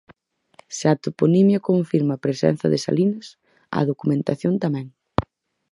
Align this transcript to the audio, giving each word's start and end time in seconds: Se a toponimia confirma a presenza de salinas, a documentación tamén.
Se 0.77 0.85
a 0.93 0.95
toponimia 1.05 1.65
confirma 1.69 2.13
a 2.15 2.21
presenza 2.25 2.67
de 2.71 2.79
salinas, 2.85 3.27
a 3.77 3.79
documentación 3.91 4.53
tamén. 4.63 4.87